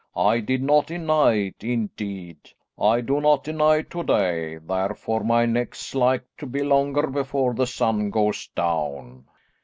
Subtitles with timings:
[0.17, 5.45] I did not deny it, indeed I do not deny it to day, therefore my
[5.45, 9.25] neck's like to be longer before the sun goes down."